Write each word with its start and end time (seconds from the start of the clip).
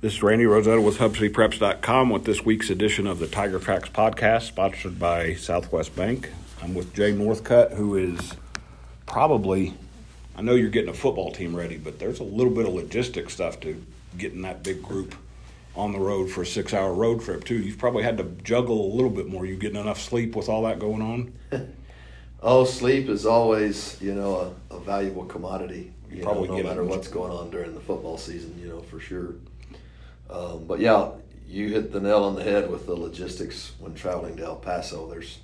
This 0.00 0.12
is 0.12 0.22
Randy 0.22 0.46
Rosetta 0.46 0.80
with 0.80 0.98
HubCityPreps.com 0.98 2.10
with 2.10 2.24
this 2.24 2.44
week's 2.44 2.70
edition 2.70 3.08
of 3.08 3.18
the 3.18 3.26
Tiger 3.26 3.58
Tracks 3.58 3.88
podcast, 3.88 4.42
sponsored 4.42 4.96
by 4.96 5.34
Southwest 5.34 5.96
Bank. 5.96 6.30
I'm 6.62 6.72
with 6.72 6.94
Jay 6.94 7.12
Northcutt, 7.12 7.74
who 7.74 7.96
is 7.96 8.36
probably, 9.06 9.74
I 10.36 10.42
know 10.42 10.54
you're 10.54 10.70
getting 10.70 10.90
a 10.90 10.94
football 10.94 11.32
team 11.32 11.52
ready, 11.52 11.78
but 11.78 11.98
there's 11.98 12.20
a 12.20 12.22
little 12.22 12.52
bit 12.52 12.64
of 12.64 12.74
logistic 12.74 13.28
stuff 13.28 13.58
to 13.62 13.84
getting 14.16 14.42
that 14.42 14.62
big 14.62 14.84
group 14.84 15.16
on 15.74 15.90
the 15.90 15.98
road 15.98 16.30
for 16.30 16.42
a 16.42 16.46
six 16.46 16.72
hour 16.72 16.94
road 16.94 17.20
trip, 17.22 17.42
too. 17.42 17.58
You've 17.58 17.78
probably 17.78 18.04
had 18.04 18.18
to 18.18 18.24
juggle 18.44 18.92
a 18.92 18.94
little 18.94 19.10
bit 19.10 19.26
more. 19.26 19.46
You 19.46 19.56
getting 19.56 19.80
enough 19.80 20.00
sleep 20.00 20.36
with 20.36 20.48
all 20.48 20.62
that 20.62 20.78
going 20.78 21.02
on? 21.02 21.32
oh, 22.40 22.64
sleep 22.64 23.08
is 23.08 23.26
always, 23.26 24.00
you 24.00 24.14
know, 24.14 24.54
a, 24.70 24.76
a 24.76 24.78
valuable 24.78 25.24
commodity. 25.24 25.92
You 26.08 26.22
probably 26.22 26.50
know, 26.50 26.58
no 26.58 26.62
matter 26.62 26.84
what's 26.84 27.08
going 27.08 27.32
on 27.32 27.50
during 27.50 27.74
the 27.74 27.80
football 27.80 28.16
season, 28.16 28.56
you 28.62 28.68
know, 28.68 28.80
for 28.82 29.00
sure. 29.00 29.34
Um, 30.30 30.64
but 30.66 30.80
yeah, 30.80 31.10
you 31.48 31.68
hit 31.68 31.92
the 31.92 32.00
nail 32.00 32.24
on 32.24 32.34
the 32.34 32.42
head 32.42 32.70
with 32.70 32.86
the 32.86 32.94
logistics 32.94 33.72
when 33.78 33.94
traveling 33.94 34.36
to 34.36 34.44
El 34.44 34.56
Paso. 34.56 35.08
There's 35.08 35.38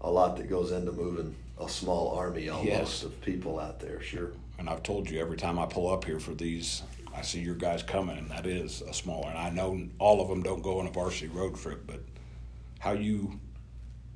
a 0.00 0.10
lot 0.10 0.36
that 0.36 0.48
goes 0.48 0.72
into 0.72 0.92
moving 0.92 1.34
a 1.58 1.68
small 1.68 2.16
army 2.16 2.48
almost 2.48 2.68
yes. 2.68 3.02
of 3.02 3.20
people 3.22 3.58
out 3.58 3.80
there, 3.80 4.00
sure. 4.00 4.32
And 4.58 4.68
I've 4.68 4.82
told 4.82 5.08
you 5.08 5.20
every 5.20 5.36
time 5.36 5.58
I 5.58 5.66
pull 5.66 5.90
up 5.90 6.04
here 6.04 6.20
for 6.20 6.34
these, 6.34 6.82
I 7.14 7.22
see 7.22 7.40
your 7.40 7.54
guys 7.54 7.82
coming, 7.82 8.18
and 8.18 8.30
that 8.30 8.46
is 8.46 8.82
a 8.82 8.92
smaller. 8.92 9.28
And 9.28 9.38
I 9.38 9.50
know 9.50 9.88
all 9.98 10.20
of 10.20 10.28
them 10.28 10.42
don't 10.42 10.62
go 10.62 10.80
on 10.80 10.86
a 10.86 10.90
varsity 10.90 11.28
road 11.28 11.56
trip, 11.56 11.86
but 11.86 12.00
how 12.78 12.92
you 12.92 13.40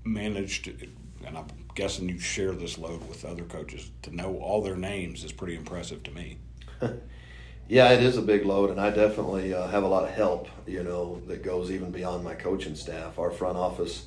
managed, 0.05 0.69
and 0.69 1.39
I'm 1.39 1.47
guessing 1.75 2.09
you 2.09 2.19
share 2.19 2.53
this 2.53 2.79
load 2.79 3.07
with 3.09 3.25
other 3.25 3.45
coaches, 3.45 3.91
to 4.03 4.15
know 4.15 4.37
all 4.37 4.63
their 4.63 4.77
names 4.77 5.25
is 5.25 5.33
pretty 5.33 5.57
impressive 5.57 6.03
to 6.05 6.11
me. 6.11 6.39
Yeah, 7.69 7.93
it 7.93 8.03
is 8.03 8.19
a 8.19 8.23
big 8.23 8.45
load, 8.45 8.71
and 8.71 8.81
I 8.81 8.91
definitely 8.91 9.55
uh, 9.55 9.67
have 9.69 9.85
a 9.85 9.89
lot 9.89 10.05
of 10.05 10.11
help, 10.11 10.49
you 10.67 10.83
know, 10.83 11.21
that 11.27 11.43
goes 11.43 11.71
even 11.71 11.91
beyond 11.91 12.23
my 12.23 12.35
coaching 12.35 12.75
staff. 12.75 13.19
Our 13.19 13.31
front 13.31 13.57
office 13.57 14.07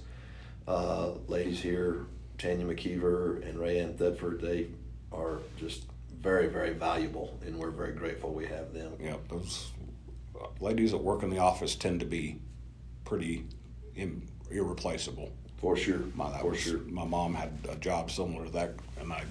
uh, 0.68 1.12
ladies 1.28 1.59
here, 1.59 2.06
Tanya 2.38 2.66
McKeever 2.66 3.48
and 3.48 3.59
Ray 3.59 3.80
Ann 3.80 3.96
Thedford, 3.96 4.42
they 4.42 4.68
are 5.12 5.40
just 5.58 5.84
very, 6.22 6.48
very 6.48 6.73
valuable, 6.73 7.40
and 7.46 7.58
we're 7.58 7.72
very 7.72 7.94
grateful 7.94 8.31
we 8.31 8.46
have 8.46 8.73
them. 8.73 8.94
Yeah, 9.00 9.16
those 9.28 9.72
ladies 10.59 10.92
that 10.92 10.98
work 10.98 11.24
in 11.24 11.31
the 11.31 11.40
office 11.40 11.74
tend 11.74 12.00
to 12.02 12.06
be 12.06 12.40
pretty 13.06 13.46
irreplaceable. 14.52 15.31
For 15.58 15.76
sure. 15.76 16.02
My, 16.14 16.38
For 16.40 16.53
sure. 16.53 16.80
My 16.90 17.06
mom 17.06 17.34
had 17.34 17.52
a 17.68 17.76
job 17.76 18.12
similar 18.12 18.46
to 18.46 18.52
that, 18.52 18.74
and 19.02 19.12
I 19.12 19.24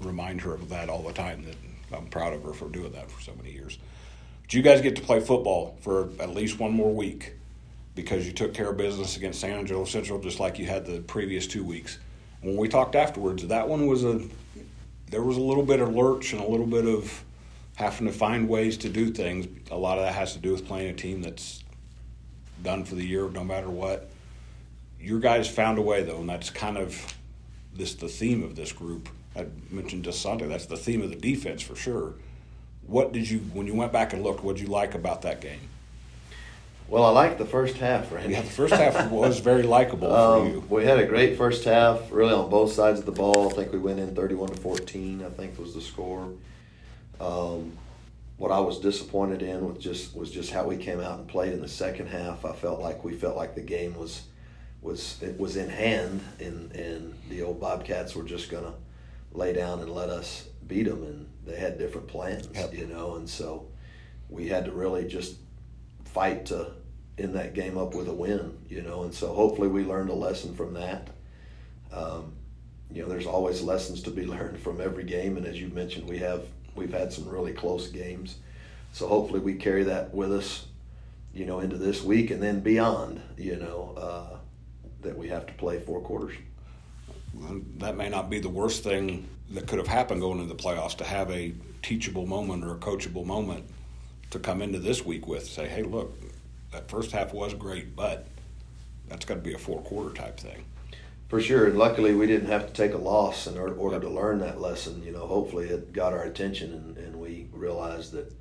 remind 0.00 0.40
her 0.42 0.54
of 0.54 0.68
that 0.68 0.88
all 0.88 1.02
the 1.02 1.12
time. 1.12 1.44
That 1.44 1.56
I'm 1.92 2.06
proud 2.06 2.32
of 2.32 2.42
her 2.42 2.52
for 2.52 2.68
doing 2.68 2.92
that 2.92 3.10
for 3.10 3.20
so 3.22 3.34
many 3.34 3.52
years. 3.52 3.78
But 4.42 4.54
you 4.54 4.62
guys 4.62 4.80
get 4.80 4.96
to 4.96 5.02
play 5.02 5.20
football 5.20 5.76
for 5.80 6.08
at 6.20 6.30
least 6.30 6.58
one 6.58 6.72
more 6.72 6.92
week 6.92 7.34
because 7.94 8.26
you 8.26 8.32
took 8.32 8.54
care 8.54 8.70
of 8.70 8.76
business 8.76 9.16
against 9.16 9.40
San 9.40 9.52
Angelo 9.52 9.84
Central 9.84 10.20
just 10.20 10.38
like 10.38 10.58
you 10.58 10.66
had 10.66 10.86
the 10.86 11.00
previous 11.00 11.46
two 11.46 11.64
weeks. 11.64 11.98
When 12.42 12.56
we 12.56 12.68
talked 12.68 12.94
afterwards, 12.94 13.46
that 13.46 13.68
one 13.68 13.86
was 13.86 14.04
a 14.04 14.20
there 15.10 15.22
was 15.22 15.36
a 15.36 15.40
little 15.40 15.62
bit 15.62 15.80
of 15.80 15.94
lurch 15.94 16.32
and 16.32 16.42
a 16.42 16.46
little 16.46 16.66
bit 16.66 16.84
of 16.84 17.24
having 17.76 18.06
to 18.06 18.12
find 18.12 18.48
ways 18.48 18.76
to 18.78 18.88
do 18.88 19.10
things. 19.10 19.46
A 19.70 19.76
lot 19.76 19.98
of 19.98 20.04
that 20.04 20.14
has 20.14 20.32
to 20.32 20.38
do 20.38 20.52
with 20.52 20.66
playing 20.66 20.90
a 20.90 20.94
team 20.94 21.22
that's 21.22 21.64
done 22.62 22.84
for 22.84 22.94
the 22.94 23.04
year 23.04 23.28
no 23.28 23.44
matter 23.44 23.70
what. 23.70 24.10
Your 25.00 25.20
guys 25.20 25.48
found 25.48 25.78
a 25.78 25.82
way 25.82 26.02
though, 26.02 26.18
and 26.18 26.28
that's 26.28 26.50
kind 26.50 26.76
of 26.76 27.14
this 27.74 27.94
the 27.94 28.08
theme 28.08 28.42
of 28.42 28.56
this 28.56 28.72
group 28.72 29.08
I 29.36 29.46
mentioned 29.70 30.04
just 30.04 30.20
Sunday. 30.22 30.46
That's 30.46 30.66
the 30.66 30.76
theme 30.76 31.02
of 31.02 31.10
the 31.10 31.16
defense 31.16 31.62
for 31.62 31.76
sure. 31.76 32.14
What 32.86 33.12
did 33.12 33.28
you, 33.28 33.40
when 33.52 33.66
you 33.66 33.74
went 33.74 33.92
back 33.92 34.12
and 34.12 34.22
looked, 34.22 34.42
what 34.42 34.56
did 34.56 34.62
you 34.62 34.68
like 34.68 34.94
about 34.94 35.22
that 35.22 35.40
game? 35.40 35.68
Well, 36.88 37.04
I 37.04 37.10
liked 37.10 37.38
the 37.38 37.44
first 37.44 37.78
half, 37.78 38.12
Randy. 38.12 38.34
Yeah, 38.34 38.42
the 38.42 38.48
first 38.48 38.72
half 38.72 39.10
was 39.10 39.40
very 39.40 39.64
likable 39.64 40.14
um, 40.14 40.40
for 40.40 40.52
you. 40.52 40.64
We 40.68 40.84
had 40.84 41.00
a 41.00 41.06
great 41.06 41.36
first 41.36 41.64
half, 41.64 42.12
really 42.12 42.32
on 42.32 42.48
both 42.48 42.72
sides 42.72 43.00
of 43.00 43.06
the 43.06 43.12
ball. 43.12 43.50
I 43.50 43.52
think 43.54 43.72
we 43.72 43.78
went 43.78 43.98
in 43.98 44.14
31 44.14 44.50
to 44.50 44.60
14, 44.60 45.24
I 45.24 45.30
think 45.30 45.58
was 45.58 45.74
the 45.74 45.80
score. 45.80 46.32
Um, 47.20 47.72
what 48.36 48.52
I 48.52 48.60
was 48.60 48.78
disappointed 48.78 49.42
in 49.42 49.66
was 49.66 49.82
just 49.82 50.14
was 50.14 50.30
just 50.30 50.52
how 50.52 50.64
we 50.64 50.76
came 50.76 51.00
out 51.00 51.18
and 51.18 51.26
played 51.26 51.54
in 51.54 51.60
the 51.60 51.68
second 51.68 52.08
half. 52.08 52.44
I 52.44 52.52
felt 52.52 52.80
like 52.80 53.02
we 53.02 53.14
felt 53.14 53.36
like 53.36 53.54
the 53.54 53.62
game 53.62 53.96
was 53.96 54.22
was 54.82 55.20
it 55.22 55.38
was 55.38 55.56
in 55.56 55.70
hand, 55.70 56.20
and 56.38 56.70
and 56.72 57.14
the 57.30 57.42
old 57.42 57.60
Bobcats 57.60 58.14
were 58.14 58.24
just 58.24 58.50
gonna 58.50 58.74
lay 59.36 59.52
down 59.52 59.80
and 59.80 59.90
let 59.90 60.08
us 60.08 60.48
beat 60.66 60.84
them, 60.84 61.02
and 61.02 61.28
they 61.44 61.56
had 61.56 61.78
different 61.78 62.08
plans, 62.08 62.48
yep. 62.54 62.74
you 62.74 62.86
know, 62.86 63.16
and 63.16 63.28
so 63.28 63.68
we 64.28 64.48
had 64.48 64.64
to 64.64 64.72
really 64.72 65.06
just 65.06 65.36
fight 66.04 66.46
to 66.46 66.72
end 67.18 67.34
that 67.34 67.54
game 67.54 67.78
up 67.78 67.94
with 67.94 68.08
a 68.08 68.12
win, 68.12 68.58
you 68.68 68.82
know, 68.82 69.02
and 69.02 69.14
so 69.14 69.32
hopefully 69.32 69.68
we 69.68 69.84
learned 69.84 70.10
a 70.10 70.14
lesson 70.14 70.54
from 70.54 70.74
that. 70.74 71.08
Um, 71.92 72.32
you 72.90 73.02
know, 73.02 73.08
there's 73.08 73.26
always 73.26 73.62
lessons 73.62 74.02
to 74.02 74.10
be 74.10 74.24
learned 74.26 74.58
from 74.58 74.80
every 74.80 75.04
game, 75.04 75.36
and 75.36 75.46
as 75.46 75.60
you 75.60 75.68
mentioned, 75.68 76.08
we 76.08 76.18
have 76.18 76.42
we've 76.74 76.92
had 76.92 77.12
some 77.12 77.28
really 77.28 77.52
close 77.52 77.88
games, 77.88 78.36
so 78.92 79.06
hopefully 79.06 79.40
we 79.40 79.54
carry 79.54 79.84
that 79.84 80.12
with 80.12 80.32
us, 80.32 80.66
you 81.32 81.46
know, 81.46 81.60
into 81.60 81.76
this 81.76 82.02
week 82.02 82.30
and 82.30 82.42
then 82.42 82.60
beyond, 82.60 83.20
you 83.36 83.56
know, 83.56 83.94
uh, 83.96 84.36
that 85.02 85.16
we 85.16 85.28
have 85.28 85.46
to 85.46 85.52
play 85.54 85.78
four 85.78 86.00
quarters 86.00 86.34
that 87.78 87.96
may 87.96 88.08
not 88.08 88.30
be 88.30 88.38
the 88.38 88.48
worst 88.48 88.82
thing 88.82 89.28
that 89.50 89.66
could 89.66 89.78
have 89.78 89.88
happened 89.88 90.20
going 90.20 90.40
into 90.40 90.52
the 90.52 90.60
playoffs 90.60 90.96
to 90.96 91.04
have 91.04 91.30
a 91.30 91.54
teachable 91.82 92.26
moment 92.26 92.64
or 92.64 92.72
a 92.72 92.78
coachable 92.78 93.24
moment 93.24 93.64
to 94.30 94.38
come 94.38 94.62
into 94.62 94.78
this 94.78 95.04
week 95.04 95.26
with. 95.26 95.46
Say, 95.46 95.68
hey, 95.68 95.82
look, 95.82 96.18
that 96.72 96.90
first 96.90 97.12
half 97.12 97.32
was 97.32 97.54
great, 97.54 97.94
but 97.94 98.26
that's 99.08 99.24
got 99.24 99.34
to 99.34 99.40
be 99.40 99.54
a 99.54 99.58
four 99.58 99.82
quarter 99.82 100.14
type 100.14 100.38
thing. 100.38 100.64
For 101.28 101.40
sure, 101.40 101.66
and 101.66 101.76
luckily 101.76 102.14
we 102.14 102.26
didn't 102.26 102.50
have 102.50 102.68
to 102.68 102.72
take 102.72 102.92
a 102.92 102.98
loss 102.98 103.48
in 103.48 103.58
order 103.58 103.98
to 103.98 104.08
learn 104.08 104.38
that 104.40 104.60
lesson. 104.60 105.02
You 105.04 105.12
know, 105.12 105.26
hopefully 105.26 105.66
it 105.66 105.92
got 105.92 106.12
our 106.12 106.22
attention 106.22 106.72
and, 106.72 106.96
and 106.98 107.16
we 107.16 107.48
realized 107.52 108.12
that, 108.12 108.32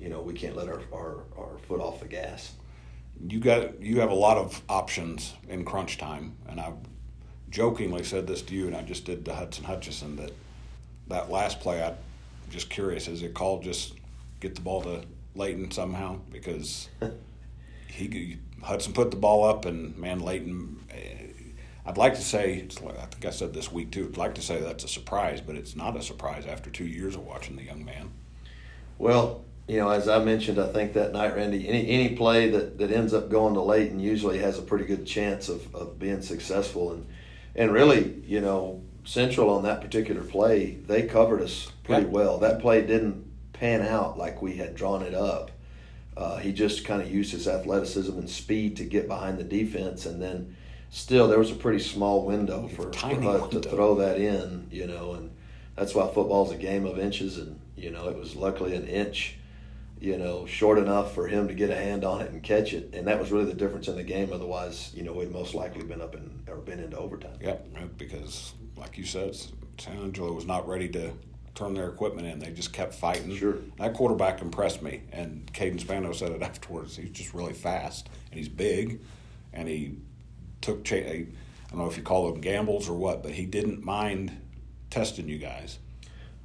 you 0.00 0.08
know, 0.08 0.20
we 0.20 0.34
can't 0.34 0.56
let 0.56 0.68
our, 0.68 0.80
our, 0.92 1.24
our 1.36 1.58
foot 1.68 1.80
off 1.80 2.00
the 2.00 2.08
gas. 2.08 2.52
You 3.28 3.40
got 3.40 3.80
you 3.80 4.00
have 4.00 4.10
a 4.10 4.14
lot 4.14 4.36
of 4.36 4.62
options 4.68 5.34
in 5.48 5.64
crunch 5.64 5.98
time, 5.98 6.36
and 6.48 6.60
I 6.60 6.72
jokingly 7.50 8.04
said 8.04 8.26
this 8.26 8.42
to 8.42 8.54
you, 8.54 8.66
and 8.66 8.76
I 8.76 8.82
just 8.82 9.04
did 9.04 9.24
to 9.24 9.34
Hudson 9.34 9.64
Hutchison 9.64 10.16
that 10.16 10.32
that 11.08 11.30
last 11.30 11.60
play. 11.60 11.82
I'm 11.82 11.96
just 12.50 12.70
curious, 12.70 13.08
is 13.08 13.22
it 13.22 13.34
called 13.34 13.62
just 13.62 13.94
get 14.40 14.54
the 14.54 14.60
ball 14.60 14.82
to 14.82 15.02
Leighton 15.34 15.70
somehow 15.70 16.20
because 16.30 16.88
he 17.88 18.38
Hudson 18.62 18.92
put 18.92 19.10
the 19.10 19.16
ball 19.16 19.44
up, 19.44 19.64
and 19.64 19.96
man, 19.96 20.20
Leighton. 20.20 20.84
Eh, 20.90 21.24
I'd 21.86 21.96
like 21.96 22.16
to 22.16 22.20
say, 22.20 22.66
I 22.86 23.06
think 23.06 23.24
I 23.24 23.30
said 23.30 23.54
this 23.54 23.72
week 23.72 23.90
too. 23.90 24.10
I'd 24.12 24.18
like 24.18 24.34
to 24.34 24.42
say 24.42 24.60
that's 24.60 24.84
a 24.84 24.88
surprise, 24.88 25.40
but 25.40 25.56
it's 25.56 25.74
not 25.74 25.96
a 25.96 26.02
surprise 26.02 26.44
after 26.44 26.68
two 26.68 26.84
years 26.84 27.14
of 27.14 27.24
watching 27.24 27.56
the 27.56 27.62
young 27.62 27.82
man. 27.82 28.10
Well, 28.98 29.42
you 29.68 29.78
know, 29.78 29.88
as 29.88 30.06
I 30.06 30.22
mentioned, 30.22 30.58
I 30.58 30.66
think 30.66 30.94
that 30.94 31.12
night, 31.12 31.34
Randy, 31.34 31.66
any 31.68 31.88
any 31.88 32.14
play 32.14 32.50
that, 32.50 32.78
that 32.78 32.90
ends 32.90 33.14
up 33.14 33.30
going 33.30 33.54
to 33.54 33.62
Leighton 33.62 34.00
usually 34.00 34.38
has 34.38 34.58
a 34.58 34.62
pretty 34.62 34.84
good 34.84 35.06
chance 35.06 35.48
of, 35.48 35.74
of 35.74 35.98
being 35.98 36.20
successful. 36.20 36.92
And 36.92 37.06
and 37.58 37.72
really, 37.72 38.22
you 38.24 38.40
know, 38.40 38.80
Central 39.04 39.50
on 39.50 39.64
that 39.64 39.80
particular 39.80 40.22
play, 40.22 40.78
they 40.86 41.02
covered 41.02 41.42
us 41.42 41.72
pretty 41.82 42.04
yeah. 42.04 42.08
well. 42.08 42.38
That 42.38 42.60
play 42.60 42.86
didn't 42.86 43.26
pan 43.52 43.82
out 43.82 44.16
like 44.16 44.40
we 44.40 44.56
had 44.56 44.76
drawn 44.76 45.02
it 45.02 45.12
up. 45.12 45.50
Uh, 46.16 46.36
he 46.36 46.52
just 46.52 46.84
kind 46.84 47.02
of 47.02 47.10
used 47.10 47.32
his 47.32 47.48
athleticism 47.48 48.16
and 48.16 48.30
speed 48.30 48.76
to 48.76 48.84
get 48.84 49.08
behind 49.08 49.38
the 49.38 49.44
defense, 49.44 50.06
and 50.06 50.22
then 50.22 50.56
still 50.90 51.26
there 51.26 51.38
was 51.38 51.50
a 51.50 51.56
pretty 51.56 51.80
small 51.80 52.24
window 52.24 52.68
for, 52.68 52.92
for 52.92 53.08
window. 53.08 53.46
to 53.48 53.60
throw 53.60 53.96
that 53.96 54.18
in, 54.18 54.68
you 54.70 54.86
know, 54.86 55.14
and 55.14 55.30
that's 55.74 55.94
why 55.94 56.06
football's 56.06 56.52
a 56.52 56.56
game 56.56 56.86
of 56.86 56.98
inches, 56.98 57.38
and 57.38 57.58
you 57.76 57.90
know 57.90 58.08
it 58.08 58.16
was 58.16 58.36
luckily 58.36 58.74
an 58.74 58.86
inch 58.86 59.37
you 60.00 60.16
know, 60.16 60.46
short 60.46 60.78
enough 60.78 61.14
for 61.14 61.26
him 61.26 61.48
to 61.48 61.54
get 61.54 61.70
a 61.70 61.74
hand 61.74 62.04
on 62.04 62.20
it 62.20 62.30
and 62.30 62.42
catch 62.42 62.72
it, 62.72 62.90
and 62.94 63.06
that 63.06 63.18
was 63.18 63.30
really 63.30 63.46
the 63.46 63.54
difference 63.54 63.88
in 63.88 63.96
the 63.96 64.02
game. 64.02 64.32
Otherwise, 64.32 64.92
you 64.94 65.02
know, 65.02 65.12
we'd 65.12 65.32
most 65.32 65.54
likely 65.54 65.82
been 65.84 66.00
up 66.00 66.14
in 66.14 66.42
or 66.48 66.56
been 66.56 66.80
into 66.80 66.96
overtime. 66.96 67.38
Yeah, 67.40 67.56
because 67.96 68.52
like 68.76 68.96
you 68.96 69.04
said, 69.04 69.36
San 69.78 69.98
Angelo 69.98 70.32
was 70.32 70.46
not 70.46 70.68
ready 70.68 70.88
to 70.90 71.12
turn 71.54 71.74
their 71.74 71.88
equipment 71.88 72.26
in. 72.26 72.38
They 72.38 72.50
just 72.52 72.72
kept 72.72 72.94
fighting. 72.94 73.34
Sure. 73.36 73.56
That 73.78 73.94
quarterback 73.94 74.40
impressed 74.40 74.80
me, 74.82 75.02
and 75.12 75.52
Caden 75.52 75.80
Spano 75.80 76.12
said 76.12 76.32
it 76.32 76.42
afterwards. 76.50 76.96
He's 76.96 77.10
just 77.10 77.34
really 77.34 77.54
fast, 77.54 78.08
and 78.30 78.38
he's 78.38 78.48
big, 78.48 79.00
and 79.52 79.68
he 79.68 79.96
took. 80.60 80.84
Cha- 80.84 80.96
I 80.96 81.26
don't 81.70 81.80
know 81.80 81.90
if 81.90 81.96
you 81.96 82.02
call 82.02 82.30
them 82.32 82.40
gambles 82.40 82.88
or 82.88 82.96
what, 82.96 83.22
but 83.22 83.32
he 83.32 83.44
didn't 83.44 83.84
mind 83.84 84.40
testing 84.90 85.28
you 85.28 85.36
guys. 85.38 85.78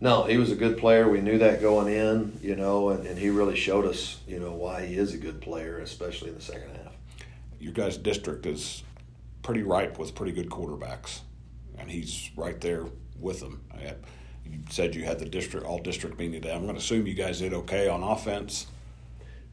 No, 0.04 0.24
he 0.24 0.36
was 0.36 0.52
a 0.52 0.56
good 0.56 0.78
player. 0.78 1.08
We 1.08 1.22
knew 1.22 1.38
that 1.38 1.62
going 1.62 1.88
in, 1.88 2.38
you 2.42 2.58
know, 2.58 2.90
and, 2.90 3.08
and 3.08 3.18
he 3.18 3.30
really 3.30 3.56
showed 3.56 3.86
us, 3.86 4.20
you 4.28 4.38
know, 4.38 4.52
why 4.52 4.86
he 4.86 4.96
is 4.96 5.14
a 5.14 5.18
good 5.18 5.40
player, 5.40 5.80
especially 5.80 6.28
in 6.28 6.36
the 6.36 6.42
second 6.42 6.76
half. 6.76 6.92
Your 7.58 7.72
guys' 7.72 7.96
district 7.96 8.46
is 8.46 8.84
pretty 9.44 9.64
ripe 9.64 9.98
with 9.98 10.14
pretty 10.14 10.34
good 10.34 10.50
quarterbacks, 10.50 11.22
and 11.78 11.90
he's 11.90 12.32
right 12.36 12.60
there 12.60 12.84
with 13.18 13.40
them. 13.40 13.64
you 14.46 14.60
said 14.70 14.94
you 14.94 15.06
had 15.06 15.20
the 15.20 15.26
district 15.26 15.66
all 15.66 15.80
district 15.80 16.20
meeting 16.20 16.42
today. 16.42 16.54
I'm 16.54 16.64
going 16.64 16.76
to 16.76 16.82
assume 16.82 17.08
you 17.08 17.14
guys 17.14 17.40
did 17.40 17.54
okay 17.54 17.88
on 17.88 18.04
offense. 18.04 18.68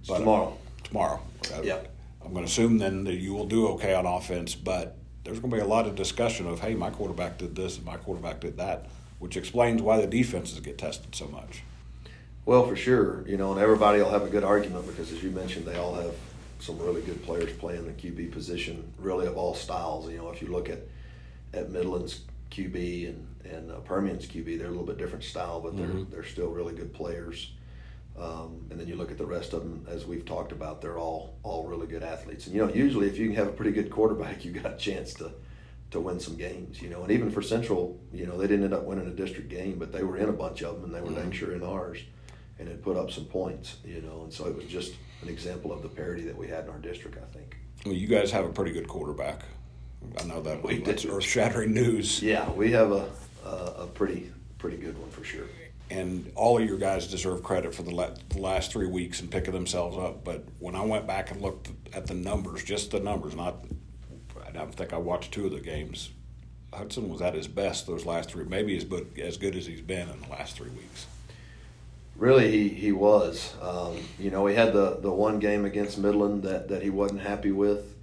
But 0.08 0.14
uh, 0.14 0.18
tomorrow. 0.18 0.58
Tomorrow. 0.82 1.22
Yeah. 1.62 1.78
I'm 2.24 2.32
going 2.32 2.44
to 2.44 2.50
assume 2.50 2.78
then 2.78 3.04
that 3.04 3.14
you 3.14 3.34
will 3.34 3.46
do 3.46 3.68
okay 3.68 3.94
on 3.94 4.04
offense, 4.04 4.56
but 4.56 4.98
there's 5.22 5.38
going 5.38 5.52
to 5.52 5.56
be 5.58 5.62
a 5.62 5.66
lot 5.66 5.86
of 5.86 5.94
discussion 5.94 6.48
of, 6.48 6.58
hey, 6.58 6.74
my 6.74 6.90
quarterback 6.90 7.38
did 7.38 7.54
this 7.54 7.76
and 7.76 7.86
my 7.86 7.98
quarterback 7.98 8.40
did 8.40 8.56
that, 8.56 8.86
which 9.20 9.36
explains 9.36 9.80
why 9.80 10.00
the 10.00 10.06
defenses 10.06 10.58
get 10.58 10.78
tested 10.78 11.14
so 11.14 11.28
much. 11.28 11.62
Well, 12.44 12.66
for 12.66 12.74
sure, 12.74 13.22
you 13.28 13.36
know, 13.36 13.52
and 13.52 13.60
everybody 13.60 14.02
will 14.02 14.10
have 14.10 14.22
a 14.22 14.28
good 14.28 14.42
argument 14.42 14.86
because, 14.86 15.12
as 15.12 15.22
you 15.22 15.30
mentioned, 15.30 15.66
they 15.66 15.76
all 15.76 15.94
have 15.94 16.14
some 16.58 16.78
really 16.78 17.02
good 17.02 17.22
players 17.22 17.52
playing 17.58 17.86
the 17.86 17.92
QB 17.92 18.32
position, 18.32 18.92
really 18.98 19.26
of 19.26 19.36
all 19.36 19.54
styles. 19.54 20.10
You 20.10 20.18
know, 20.18 20.30
if 20.30 20.42
you 20.42 20.48
look 20.48 20.68
at 20.68 20.80
at 21.52 21.70
Midland's 21.70 22.22
QB 22.50 23.08
and 23.08 23.26
and 23.44 23.70
uh, 23.70 23.76
Permian's 23.80 24.26
QB, 24.26 24.58
they're 24.58 24.66
a 24.66 24.70
little 24.70 24.86
bit 24.86 24.98
different 24.98 25.24
style, 25.24 25.60
but 25.60 25.76
they're 25.76 25.86
mm-hmm. 25.86 26.10
they're 26.10 26.24
still 26.24 26.48
really 26.48 26.74
good 26.74 26.92
players. 26.92 27.52
Um, 28.18 28.66
and 28.70 28.78
then 28.78 28.88
you 28.88 28.96
look 28.96 29.10
at 29.10 29.18
the 29.18 29.26
rest 29.26 29.52
of 29.52 29.62
them, 29.62 29.86
as 29.88 30.04
we've 30.04 30.24
talked 30.24 30.52
about, 30.52 30.80
they're 30.80 30.98
all 30.98 31.34
all 31.42 31.66
really 31.66 31.86
good 31.86 32.02
athletes. 32.02 32.46
And 32.46 32.54
you 32.54 32.66
know, 32.66 32.72
usually 32.72 33.06
if 33.06 33.18
you 33.18 33.26
can 33.26 33.36
have 33.36 33.48
a 33.48 33.52
pretty 33.52 33.72
good 33.72 33.90
quarterback, 33.90 34.44
you 34.44 34.52
got 34.52 34.74
a 34.74 34.76
chance 34.76 35.14
to 35.14 35.32
to 35.90 36.00
win 36.00 36.20
some 36.20 36.36
games. 36.36 36.80
You 36.80 36.90
know, 36.90 37.02
and 37.02 37.10
even 37.10 37.30
for 37.30 37.42
Central, 37.42 38.00
you 38.12 38.26
know, 38.26 38.36
they 38.38 38.46
didn't 38.46 38.64
end 38.64 38.74
up 38.74 38.84
winning 38.84 39.06
a 39.06 39.10
district 39.10 39.48
game, 39.48 39.78
but 39.78 39.92
they 39.92 40.02
were 40.02 40.16
in 40.16 40.28
a 40.28 40.32
bunch 40.32 40.62
of 40.62 40.76
them, 40.76 40.84
and 40.84 40.94
they 40.94 41.00
were 41.00 41.08
mm-hmm. 41.08 41.30
dang 41.30 41.32
sure 41.32 41.54
in 41.54 41.62
ours, 41.62 41.98
and 42.58 42.68
had 42.68 42.82
put 42.82 42.96
up 42.96 43.10
some 43.10 43.24
points. 43.24 43.76
You 43.84 44.02
know, 44.02 44.22
and 44.22 44.32
so 44.32 44.46
it 44.46 44.56
was 44.56 44.66
just 44.66 44.94
an 45.22 45.28
example 45.28 45.72
of 45.72 45.82
the 45.82 45.88
parity 45.88 46.22
that 46.22 46.36
we 46.36 46.48
had 46.48 46.64
in 46.64 46.70
our 46.70 46.78
district. 46.78 47.18
I 47.18 47.36
think. 47.36 47.56
Well, 47.84 47.94
you 47.94 48.08
guys 48.08 48.30
have 48.30 48.44
a 48.44 48.52
pretty 48.52 48.72
good 48.72 48.88
quarterback. 48.88 49.44
I 50.18 50.24
know 50.24 50.40
that 50.42 50.62
we 50.62 50.78
that's 50.78 51.04
earth 51.04 51.24
shattering 51.24 51.74
news. 51.74 52.22
Yeah, 52.22 52.50
we 52.52 52.72
have 52.72 52.92
a, 52.92 53.08
a 53.44 53.48
a 53.48 53.86
pretty 53.86 54.32
pretty 54.58 54.76
good 54.76 54.98
one 54.98 55.10
for 55.10 55.24
sure 55.24 55.46
and 55.90 56.30
all 56.36 56.58
of 56.58 56.64
your 56.64 56.78
guys 56.78 57.08
deserve 57.08 57.42
credit 57.42 57.74
for 57.74 57.82
the, 57.82 57.90
la- 57.90 58.14
the, 58.28 58.38
last 58.38 58.72
three 58.72 58.86
weeks 58.86 59.20
and 59.20 59.30
picking 59.30 59.52
themselves 59.52 59.96
up. 59.96 60.24
But 60.24 60.44
when 60.60 60.76
I 60.76 60.84
went 60.84 61.06
back 61.06 61.30
and 61.30 61.40
looked 61.40 61.70
at 61.92 62.06
the 62.06 62.14
numbers, 62.14 62.62
just 62.62 62.92
the 62.92 63.00
numbers, 63.00 63.34
not 63.34 63.64
I 64.54 64.58
don't 64.58 64.74
think 64.74 64.92
I 64.92 64.98
watched 64.98 65.32
two 65.32 65.46
of 65.46 65.52
the 65.52 65.60
games. 65.60 66.10
Hudson 66.72 67.08
was 67.08 67.20
at 67.20 67.34
his 67.34 67.48
best 67.48 67.86
those 67.86 68.06
last 68.06 68.30
three, 68.30 68.44
maybe 68.44 68.76
as 68.76 68.84
good, 68.84 69.18
as 69.18 69.36
good 69.36 69.56
as 69.56 69.66
he's 69.66 69.80
been 69.80 70.08
in 70.08 70.20
the 70.20 70.28
last 70.28 70.56
three 70.56 70.70
weeks. 70.70 71.06
Really, 72.16 72.50
he, 72.50 72.68
he 72.68 72.92
was. 72.92 73.54
Um, 73.62 73.96
you 74.18 74.30
know, 74.30 74.46
he 74.46 74.54
had 74.54 74.72
the, 74.72 74.98
the 75.00 75.10
one 75.10 75.38
game 75.38 75.64
against 75.64 75.98
Midland 75.98 76.42
that, 76.42 76.68
that 76.68 76.82
he 76.82 76.90
wasn't 76.90 77.22
happy 77.22 77.50
with. 77.50 77.94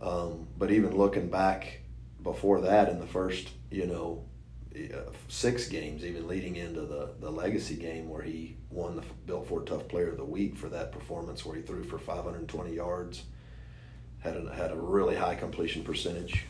Um, 0.00 0.46
but 0.58 0.70
even 0.70 0.96
looking 0.96 1.28
back 1.28 1.80
before 2.22 2.60
that 2.60 2.88
in 2.88 3.00
the 3.00 3.06
first, 3.06 3.48
you 3.70 3.86
know, 3.86 4.22
six 5.28 5.68
games, 5.68 6.04
even 6.04 6.28
leading 6.28 6.56
into 6.56 6.82
the, 6.82 7.10
the 7.20 7.30
legacy 7.30 7.76
game 7.76 8.08
where 8.08 8.22
he 8.22 8.56
won 8.70 8.96
the 8.96 9.02
Built 9.26 9.48
Ford 9.48 9.66
Tough 9.66 9.88
Player 9.88 10.08
of 10.08 10.18
the 10.18 10.24
Week 10.24 10.56
for 10.56 10.68
that 10.68 10.92
performance 10.92 11.44
where 11.44 11.56
he 11.56 11.62
threw 11.62 11.82
for 11.82 11.98
520 11.98 12.74
yards, 12.74 13.22
had 14.20 14.36
a, 14.36 14.54
had 14.54 14.72
a 14.72 14.76
really 14.76 15.16
high 15.16 15.34
completion 15.34 15.84
percentage. 15.84 16.44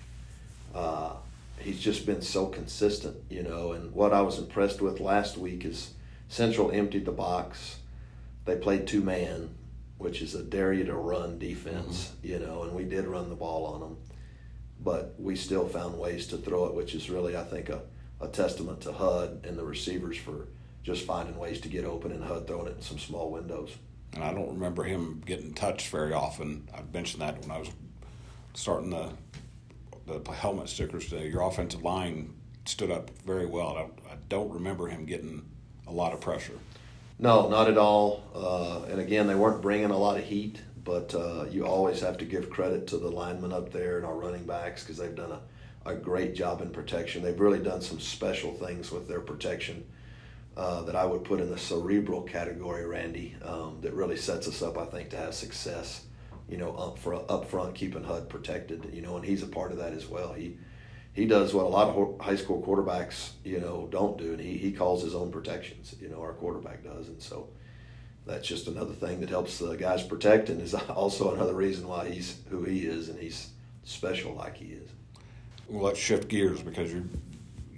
Uh, 0.75 1.15
he's 1.59 1.81
just 1.81 2.07
been 2.07 2.23
so 2.23 2.47
consistent, 2.47 3.17
you 3.31 3.43
know. 3.43 3.73
And 3.73 3.93
what 3.93 4.13
I 4.13 4.23
was 4.23 4.39
impressed 4.39 4.81
with 4.81 5.01
last 5.01 5.37
week 5.37 5.65
is 5.65 5.93
Central 6.29 6.71
emptied 6.71 7.05
the 7.05 7.13
box. 7.13 7.79
They 8.45 8.57
played 8.57 8.87
two 8.87 9.03
man, 9.03 9.51
which 9.99 10.23
is 10.23 10.35
a 10.35 10.43
dare 10.43 10.73
you 10.73 10.85
to 10.85 10.95
run 10.95 11.39
defense, 11.39 12.13
mm-hmm. 12.19 12.27
you 12.29 12.39
know, 12.39 12.63
and 12.63 12.75
we 12.75 12.85
did 12.85 13.07
run 13.07 13.29
the 13.29 13.35
ball 13.35 13.67
on 13.67 13.81
them. 13.81 13.97
But 14.83 15.15
we 15.19 15.37
still 15.37 15.67
found 15.67 15.99
ways 15.99 16.27
to 16.29 16.37
throw 16.37 16.67
it, 16.67 16.75
which 16.75 16.95
is 16.95 17.09
really, 17.11 17.37
I 17.37 17.45
think, 17.45 17.71
a 17.71 17.81
a 18.21 18.29
testament 18.29 18.81
to 18.83 18.93
HUD 18.93 19.45
and 19.45 19.59
the 19.59 19.65
receivers 19.65 20.17
for 20.17 20.49
just 20.83 21.05
finding 21.05 21.37
ways 21.39 21.61
to 21.61 21.69
get 21.69 21.85
open 21.85 22.12
and 22.12 22.25
HUD 22.25 22.47
throwing 22.47 22.69
it 22.69 22.77
in 22.77 22.83
some 22.83 22.99
small 22.99 23.31
windows. 23.31 23.71
And 24.14 24.25
I 24.25 24.32
don't 24.32 24.49
remember 24.49 24.85
him 24.85 25.23
getting 25.26 25.53
touched 25.53 25.88
very 25.88 26.12
often. 26.12 26.69
I 26.75 26.81
mentioned 26.93 27.23
that 27.23 27.41
when 27.43 27.50
I 27.50 27.58
was 27.58 27.70
starting 28.55 28.91
the 28.91 29.11
the 30.06 30.32
helmet 30.32 30.69
stickers 30.69 31.08
today. 31.08 31.29
Your 31.29 31.43
offensive 31.43 31.82
line 31.82 32.32
stood 32.64 32.93
up 32.93 33.11
very 33.26 33.47
well. 33.47 33.76
I 33.76 34.12
I 34.12 34.17
don't 34.29 34.53
remember 34.53 34.87
him 34.87 35.05
getting 35.05 35.44
a 35.87 35.93
lot 35.93 36.12
of 36.12 36.20
pressure. 36.20 36.58
No, 37.19 37.49
not 37.49 37.69
at 37.69 37.79
all. 37.79 38.23
Uh, 38.35 38.82
and 38.91 39.00
again, 39.00 39.26
they 39.26 39.35
weren't 39.35 39.62
bringing 39.62 39.91
a 39.91 39.97
lot 39.97 40.19
of 40.19 40.25
heat, 40.25 40.61
but 40.85 41.14
uh, 41.14 41.47
you 41.50 41.67
always 41.67 42.00
have 42.00 42.19
to 42.19 42.25
give 42.25 42.50
credit 42.50 42.87
to 42.88 42.99
the 42.99 43.09
linemen 43.09 43.52
up 43.52 43.73
there 43.73 43.97
and 43.97 44.06
our 44.06 44.14
running 44.14 44.44
backs 44.44 44.82
because 44.82 44.99
they've 44.99 45.14
done 45.14 45.32
a 45.32 45.41
a 45.87 45.94
great 45.94 46.35
job 46.35 46.61
in 46.61 46.70
protection. 46.70 47.23
They've 47.23 47.38
really 47.38 47.61
done 47.61 47.81
some 47.81 48.00
special 48.00 48.52
things 48.52 48.91
with 48.91 49.09
their 49.09 49.20
protection 49.20 49.87
uh, 50.56 50.82
that 50.82 50.97
I 50.97 51.05
would 51.05 51.25
put 51.25 51.41
in 51.41 51.50
the 51.50 51.58
cerebral 51.58 52.23
category, 52.23 52.87
Randy. 52.87 53.37
Um, 53.43 53.79
that 53.82 53.94
really 53.94 54.17
sets 54.17 54.49
us 54.49 54.62
up, 54.62 54.79
I 54.79 54.87
think, 54.87 55.11
to 55.11 55.17
have 55.17 55.35
success. 55.35 56.05
You 56.49 56.56
know, 56.56 56.75
up 56.76 56.99
for 56.99 57.14
up 57.14 57.50
front, 57.50 57.75
keeping 57.75 58.05
HUD 58.05 58.29
protected. 58.29 58.91
You 58.93 59.03
know, 59.03 59.17
and 59.17 59.25
he's 59.25 59.43
a 59.43 59.47
part 59.47 59.73
of 59.73 59.79
that 59.79 59.93
as 59.93 60.06
well. 60.06 60.32
He 60.32 60.56
he 61.12 61.26
does 61.26 61.53
what 61.53 61.64
a 61.64 61.69
lot 61.69 61.88
of 61.88 62.20
high 62.20 62.37
school 62.37 62.62
quarterbacks, 62.62 63.31
you 63.44 63.58
know, 63.58 63.88
don't 63.91 64.17
do, 64.17 64.32
and 64.32 64.41
he 64.41 64.56
he 64.56 64.73
calls 64.73 65.03
his 65.03 65.14
own 65.14 65.31
protections. 65.32 65.94
You 66.00 66.08
know, 66.08 66.20
our 66.20 66.32
quarterback 66.32 66.85
does, 66.85 67.09
and 67.09 67.20
so 67.20 67.49
that's 68.26 68.47
just 68.47 68.69
another 68.69 68.93
thing 68.93 69.20
that 69.20 69.29
helps 69.29 69.59
the 69.59 69.75
guys 69.75 70.02
protect, 70.02 70.49
and 70.49 70.61
is 70.61 70.75
also 70.88 71.35
another 71.35 71.55
reason 71.55 71.88
why 71.88 72.09
he's 72.09 72.38
who 72.49 72.62
he 72.64 72.87
is, 72.87 73.09
and 73.09 73.19
he's 73.19 73.50
special 73.85 74.35
like 74.35 74.56
he 74.56 74.67
is 74.67 74.91
well, 75.69 75.85
let's 75.85 75.99
shift 75.99 76.29
gears 76.29 76.62
because 76.62 76.93
you're 76.93 77.05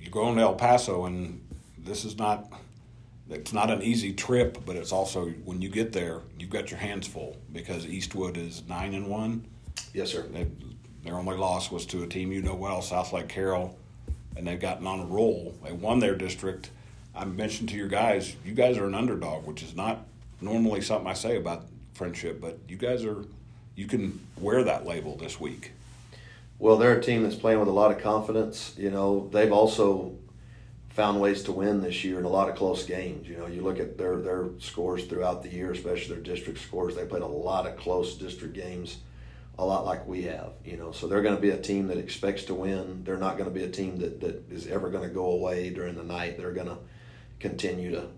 you're 0.01 0.11
going 0.11 0.37
to 0.37 0.43
El 0.43 0.55
Paso, 0.55 1.05
and 1.07 1.41
this 1.77 2.05
is 2.05 2.19
not 2.19 2.51
it's 3.31 3.53
not 3.53 3.71
an 3.71 3.83
easy 3.83 4.13
trip, 4.13 4.59
but 4.65 4.77
it's 4.77 4.93
also 4.93 5.27
when 5.45 5.61
you 5.61 5.69
get 5.69 5.93
there, 5.93 6.21
you've 6.39 6.51
got 6.51 6.71
your 6.71 6.81
hands 6.81 7.07
full 7.07 7.37
because 7.53 7.87
Eastwood 7.87 8.37
is 8.37 8.63
nine 8.69 8.95
and 8.95 9.09
one. 9.09 9.45
Yes, 9.93 10.13
sir. 10.13 10.23
They, 10.23 10.47
their 11.05 11.15
only 11.15 11.37
loss 11.37 11.71
was 11.71 11.87
to 11.87 12.03
a 12.03 12.07
team 12.07 12.33
you 12.33 12.43
know 12.43 12.55
well, 12.55 12.81
Southlake 12.81 13.29
Carroll, 13.29 13.79
and 14.37 14.47
they've 14.47 14.61
gotten 14.61 14.87
on 14.87 15.01
a 15.01 15.05
roll. 15.05 15.55
They 15.65 15.73
won 15.73 15.99
their 15.99 16.15
district. 16.15 16.71
I 17.15 17.25
mentioned 17.25 17.69
to 17.71 17.77
your 17.77 17.89
guys, 17.89 18.35
you 18.45 18.55
guys 18.55 18.79
are 18.79 18.87
an 18.87 18.95
underdog, 18.95 19.47
which 19.47 19.63
is 19.63 19.75
not 19.75 20.07
normally 20.41 20.81
something 20.81 21.09
I 21.09 21.15
say 21.15 21.37
about 21.37 21.67
Frenship, 21.95 22.41
but 22.41 22.59
you 22.69 22.77
guys 22.77 23.05
are 23.05 23.25
you 23.75 23.87
can 23.87 24.21
wear 24.41 24.65
that 24.65 24.87
label 24.87 25.17
this 25.17 25.39
week. 25.39 25.73
Well, 26.59 26.77
they're 26.77 26.99
a 26.99 27.03
team 27.03 27.23
that's 27.23 27.37
playing 27.37 27.61
with 27.61 27.69
a 27.69 27.73
lot 27.73 27.93
of 27.93 28.03
confidence. 28.03 28.75
You 28.77 28.91
know, 28.91 29.29
they've 29.33 29.53
also 29.53 30.15
found 30.99 31.21
ways 31.21 31.45
to 31.45 31.53
win 31.53 31.81
this 31.81 32.03
year 32.03 32.19
in 32.19 32.25
a 32.25 32.29
lot 32.29 32.49
of 32.49 32.57
close 32.57 32.85
games. 32.85 33.29
You 33.29 33.37
know, 33.37 33.47
you 33.47 33.63
look 33.63 33.79
at 33.79 33.97
their 33.97 34.17
their 34.17 34.49
scores 34.59 35.05
throughout 35.05 35.45
the 35.45 35.49
year, 35.49 35.71
especially 35.71 36.17
their 36.17 36.25
district 36.25 36.59
scores. 36.59 36.97
They 36.97 37.05
played 37.05 37.23
a 37.23 37.27
lot 37.27 37.69
of 37.69 37.77
close 37.77 38.17
district 38.17 38.55
games, 38.55 38.99
a 39.61 39.65
lot 39.65 39.85
like 39.85 40.09
we 40.09 40.23
have. 40.23 40.55
You 40.65 40.77
know, 40.77 40.91
so 40.91 41.07
they're 41.07 41.23
going 41.23 41.37
to 41.37 41.41
be 41.41 41.51
a 41.51 41.57
team 41.57 41.87
that 41.87 41.99
expects 41.99 42.43
to 42.47 42.55
win. 42.55 43.05
They're 43.05 43.17
not 43.17 43.39
going 43.39 43.49
to 43.49 43.55
be 43.55 43.63
a 43.63 43.71
team 43.71 43.99
that 43.99 44.21
that 44.23 44.51
is 44.51 44.67
ever 44.67 44.91
going 44.91 45.09
to 45.09 45.15
go 45.15 45.27
away 45.27 45.71
during 45.71 45.95
the 45.95 46.03
night. 46.03 46.37
They're 46.37 46.53
going 46.53 46.67
to 46.67 46.79
continue 47.39 47.93
to, 47.93 48.09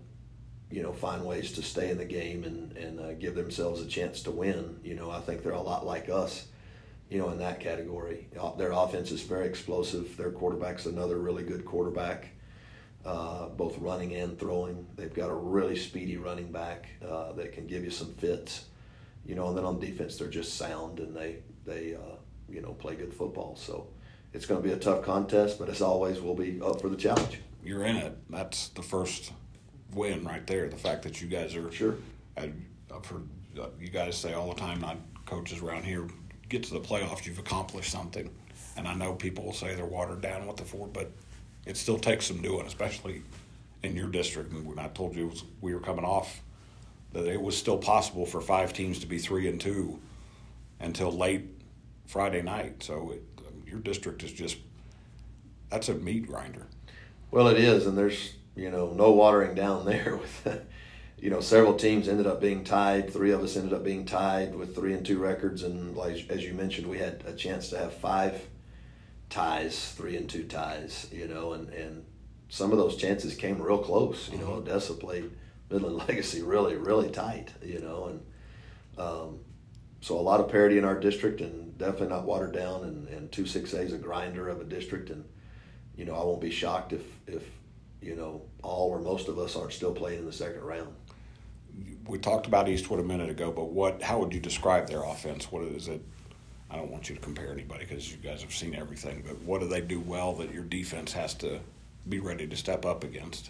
you 0.71 0.81
know, 0.81 0.91
find 0.91 1.23
ways 1.23 1.51
to 1.51 1.61
stay 1.61 1.91
in 1.91 1.99
the 1.99 2.05
game 2.05 2.43
and 2.45 2.75
and 2.75 2.99
uh, 2.99 3.13
give 3.13 3.35
themselves 3.35 3.79
a 3.79 3.85
chance 3.85 4.23
to 4.23 4.31
win. 4.31 4.79
You 4.83 4.95
know, 4.95 5.11
I 5.11 5.19
think 5.19 5.43
they're 5.43 5.51
a 5.51 5.61
lot 5.61 5.85
like 5.85 6.09
us 6.09 6.47
you 7.11 7.19
know, 7.19 7.29
in 7.29 7.39
that 7.39 7.59
category. 7.59 8.29
Their 8.57 8.71
offense 8.71 9.11
is 9.11 9.21
very 9.21 9.45
explosive. 9.45 10.15
Their 10.15 10.31
quarterback's 10.31 10.85
another 10.85 11.19
really 11.19 11.43
good 11.43 11.65
quarterback, 11.65 12.29
uh, 13.05 13.47
both 13.49 13.77
running 13.79 14.15
and 14.15 14.37
throwing. 14.39 14.87
They've 14.95 15.13
got 15.13 15.29
a 15.29 15.33
really 15.33 15.75
speedy 15.75 16.17
running 16.17 16.51
back 16.51 16.89
uh, 17.07 17.33
that 17.33 17.53
can 17.53 17.67
give 17.67 17.83
you 17.83 17.91
some 17.91 18.13
fits, 18.13 18.65
you 19.25 19.35
know. 19.35 19.47
And 19.47 19.57
then 19.57 19.65
on 19.65 19.79
defense, 19.79 20.17
they're 20.17 20.27
just 20.27 20.57
sound 20.57 20.99
and 20.99 21.15
they 21.15 21.37
they 21.65 21.95
uh, 21.95 22.15
you 22.49 22.61
know 22.61 22.73
play 22.73 22.95
good 22.95 23.13
football. 23.13 23.55
So 23.55 23.87
it's 24.33 24.45
going 24.45 24.61
to 24.61 24.67
be 24.67 24.73
a 24.73 24.77
tough 24.77 25.03
contest, 25.03 25.59
but 25.59 25.69
as 25.69 25.81
always, 25.81 26.21
we'll 26.21 26.35
be 26.35 26.61
up 26.61 26.81
for 26.81 26.89
the 26.89 26.97
challenge. 26.97 27.39
You're 27.63 27.83
in 27.83 27.97
it. 27.97 28.17
That's 28.29 28.69
the 28.69 28.81
first 28.81 29.31
win 29.93 30.23
right 30.23 30.45
there. 30.47 30.69
The 30.69 30.77
fact 30.77 31.03
that 31.03 31.21
you 31.21 31.27
guys 31.27 31.55
are 31.55 31.71
sure. 31.71 31.95
I, 32.37 32.51
I've 32.93 33.05
heard 33.05 33.27
uh, 33.59 33.67
you 33.79 33.89
guys 33.89 34.17
say 34.17 34.33
all 34.33 34.49
the 34.49 34.59
time, 34.59 34.79
not 34.79 34.97
coaches 35.25 35.61
around 35.61 35.83
here 35.83 36.07
get 36.51 36.63
to 36.63 36.73
the 36.73 36.79
playoffs, 36.79 37.25
you've 37.25 37.39
accomplished 37.39 37.91
something. 37.91 38.29
And 38.77 38.87
I 38.87 38.93
know 38.93 39.13
people 39.13 39.45
will 39.45 39.53
say 39.53 39.73
they're 39.73 39.85
watered 39.85 40.21
down 40.21 40.45
with 40.45 40.57
the 40.57 40.65
Ford, 40.65 40.91
but 40.93 41.11
it 41.65 41.77
still 41.77 41.97
takes 41.97 42.25
some 42.25 42.41
doing, 42.41 42.65
especially 42.65 43.21
in 43.83 43.95
your 43.95 44.07
district. 44.07 44.51
And 44.51 44.65
when 44.65 44.79
I 44.79 44.87
told 44.89 45.15
you 45.15 45.27
was, 45.27 45.43
we 45.61 45.73
were 45.73 45.79
coming 45.79 46.05
off, 46.05 46.41
that 47.13 47.27
it 47.27 47.41
was 47.41 47.57
still 47.57 47.77
possible 47.77 48.25
for 48.25 48.41
five 48.41 48.73
teams 48.73 48.99
to 48.99 49.07
be 49.07 49.17
three 49.17 49.47
and 49.47 49.59
two 49.59 49.99
until 50.79 51.11
late 51.11 51.45
Friday 52.05 52.41
night. 52.41 52.83
So 52.83 53.11
it, 53.11 53.23
your 53.67 53.79
district 53.79 54.23
is 54.23 54.31
just 54.31 54.57
that's 55.69 55.89
a 55.89 55.93
meat 55.93 56.27
grinder. 56.27 56.67
Well, 57.31 57.47
it 57.47 57.57
is, 57.57 57.87
and 57.87 57.97
there's 57.97 58.33
you 58.55 58.69
know 58.69 58.93
no 58.93 59.11
watering 59.11 59.55
down 59.55 59.85
there 59.85 60.17
with 60.17 60.47
you 61.21 61.29
know, 61.29 61.39
several 61.39 61.75
teams 61.75 62.07
ended 62.07 62.25
up 62.25 62.41
being 62.41 62.63
tied. 62.63 63.13
Three 63.13 63.31
of 63.31 63.43
us 63.43 63.55
ended 63.55 63.73
up 63.73 63.83
being 63.83 64.05
tied 64.05 64.55
with 64.55 64.73
three 64.73 64.93
and 64.93 65.05
two 65.05 65.19
records, 65.19 65.61
and 65.61 65.95
like 65.95 66.29
as 66.29 66.43
you 66.43 66.53
mentioned, 66.53 66.87
we 66.87 66.97
had 66.97 67.23
a 67.27 67.33
chance 67.33 67.69
to 67.69 67.77
have 67.77 67.93
five 67.93 68.41
ties, 69.31 69.93
three 69.93 70.15
and 70.15 70.29
two 70.29 70.43
ties. 70.43 71.07
You 71.11 71.27
know, 71.27 71.53
and 71.53 71.69
and 71.69 72.05
some 72.49 72.71
of 72.71 72.77
those 72.77 72.97
chances 72.97 73.33
came 73.35 73.59
real 73.59 73.79
close. 73.79 74.29
You 74.31 74.37
know, 74.37 74.49
mm-hmm. 74.49 74.69
Odessa 74.69 74.93
played 74.93 75.31
Midland 75.71 75.95
Legacy 76.07 76.43
really, 76.43 76.75
really 76.75 77.09
tight. 77.09 77.49
You 77.63 77.79
know, 77.79 78.05
and 78.05 78.21
Um, 78.97 79.39
so 80.01 80.17
a 80.17 80.21
lot 80.21 80.39
of 80.39 80.49
parity 80.49 80.77
in 80.77 80.83
our 80.83 80.99
district, 80.99 81.41
and 81.41 81.77
definitely 81.77 82.09
not 82.09 82.25
watered 82.25 82.53
down. 82.53 82.83
And, 82.83 83.07
and 83.07 83.31
two 83.31 83.45
six 83.45 83.73
A 83.73 83.81
is 83.81 83.93
a 83.93 83.97
grinder 83.97 84.49
of 84.49 84.59
a 84.59 84.63
district, 84.63 85.09
and 85.09 85.23
you 85.95 86.05
know 86.05 86.15
I 86.15 86.23
won't 86.23 86.41
be 86.41 86.51
shocked 86.51 86.93
if 86.93 87.01
if 87.27 87.43
you 88.01 88.15
know 88.15 88.41
all 88.63 88.89
or 88.89 88.99
most 88.99 89.27
of 89.27 89.37
us 89.39 89.55
aren't 89.55 89.73
still 89.73 89.93
playing 89.93 90.19
in 90.19 90.25
the 90.25 90.33
second 90.33 90.61
round. 90.61 90.93
We 92.05 92.17
talked 92.17 92.47
about 92.47 92.67
Eastwood 92.67 92.99
a 92.99 93.03
minute 93.03 93.29
ago, 93.29 93.51
but 93.51 93.69
what? 93.69 94.01
How 94.01 94.19
would 94.19 94.33
you 94.33 94.39
describe 94.39 94.87
their 94.89 95.03
offense? 95.03 95.51
What 95.51 95.63
is 95.63 95.87
it? 95.87 96.01
I 96.71 96.77
don't 96.77 96.89
want 96.89 97.09
you 97.09 97.15
to 97.15 97.21
compare 97.21 97.51
anybody 97.51 97.85
because 97.85 98.09
you 98.09 98.17
guys 98.17 98.41
have 98.41 98.53
seen 98.53 98.75
everything. 98.75 99.23
But 99.27 99.41
what 99.41 99.59
do 99.59 99.67
they 99.67 99.81
do 99.81 99.99
well 99.99 100.33
that 100.35 100.53
your 100.53 100.63
defense 100.63 101.11
has 101.13 101.33
to 101.35 101.59
be 102.07 102.19
ready 102.19 102.47
to 102.47 102.55
step 102.55 102.85
up 102.85 103.03
against? 103.03 103.49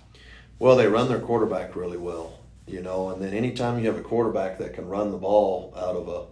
Well, 0.57 0.75
they 0.75 0.87
run 0.87 1.07
their 1.07 1.19
quarterback 1.19 1.75
really 1.75 1.97
well, 1.97 2.39
you 2.67 2.81
know, 2.81 3.09
and 3.09 3.21
then 3.21 3.33
anytime 3.33 3.79
you 3.79 3.87
have 3.87 3.97
a 3.97 4.03
quarterback 4.03 4.57
that 4.57 4.73
can 4.73 4.87
run 4.87 5.11
the 5.11 5.17
ball 5.17 5.73
out 5.75 5.95
of 5.95 6.07
a, 6.07 6.25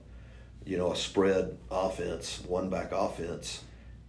you 0.70 0.78
know, 0.78 0.92
a 0.92 0.96
spread 0.96 1.58
offense, 1.70 2.42
one 2.48 2.70
back 2.70 2.92
offense, 2.92 3.64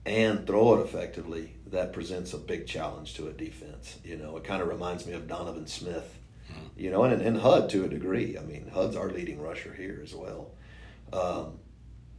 and 0.07 0.47
throw 0.47 0.79
it 0.79 0.85
effectively, 0.85 1.55
that 1.67 1.93
presents 1.93 2.33
a 2.33 2.39
big 2.39 2.67
challenge 2.67 3.15
to 3.15 3.29
a 3.29 3.33
defense. 3.33 3.99
You 4.05 4.17
know, 4.17 4.37
it 4.37 4.45
kind 4.45 4.63
of 4.63 4.69
reminds 4.69 5.07
me 5.07 5.13
of 5.13 5.29
Donovan 5.29 5.67
Smith, 5.67 6.19
mm-hmm. 6.51 6.67
you 6.77 6.91
know, 6.91 7.05
and, 7.05 7.21
and 7.21 7.39
HUD 7.39 7.69
to 7.71 7.85
a 7.85 7.89
degree. 7.89 8.39
I 8.39 8.43
mean, 8.43 8.71
HUD's 8.73 8.97
our 8.97 9.11
leading 9.11 9.41
rusher 9.41 9.73
here 9.75 10.01
as 10.03 10.15
well. 10.15 10.51
Um, 11.13 11.59